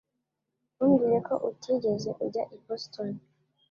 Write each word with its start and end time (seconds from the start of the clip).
Ntumbwire 0.75 1.17
ko 1.27 1.33
utigeze 1.49 2.09
ujya 2.25 2.43
i 2.55 2.57
Boston 2.63 3.11